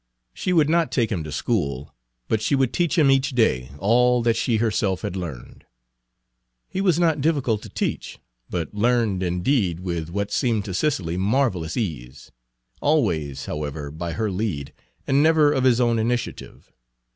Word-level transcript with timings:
She 0.33 0.51
would 0.51 0.67
not 0.67 0.91
take 0.91 1.11
him 1.11 1.23
to 1.25 1.31
school, 1.31 1.93
but 2.27 2.41
she 2.41 2.55
would 2.55 2.73
teach 2.73 2.97
him 2.97 3.11
each 3.11 3.33
day 3.35 3.69
all 3.77 4.23
that 4.23 4.35
she 4.35 4.57
herself 4.57 5.01
had 5.03 5.15
learned. 5.15 5.63
He 6.67 6.81
was 6.81 6.97
not 6.97 7.21
difficult 7.21 7.61
to 7.61 7.69
teach, 7.69 8.17
but 8.49 8.73
learned, 8.73 9.21
indeed, 9.21 9.81
with 9.81 10.09
what 10.09 10.31
seemed 10.31 10.65
to 10.65 10.73
Cicely 10.73 11.17
marvelous 11.17 11.77
ease, 11.77 12.31
always, 12.81 13.45
however, 13.45 13.91
by 13.91 14.13
her 14.13 14.31
lead, 14.31 14.73
and 15.05 15.21
never 15.21 15.53
of 15.53 15.65
his 15.65 15.79
own 15.79 15.99
initiative. 15.99 16.71